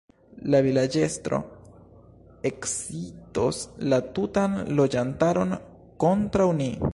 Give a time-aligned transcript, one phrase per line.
[0.53, 1.39] La vilaĝestro
[2.51, 3.61] ekscitos
[3.93, 5.55] la tutan loĝantaron
[6.07, 6.73] kontraŭ ni.